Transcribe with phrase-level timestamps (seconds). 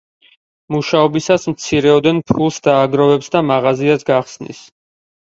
[0.75, 4.65] მუშაობისას მცირეოდენ ფულს დააგროვებს და მაღაზიას გახსნის.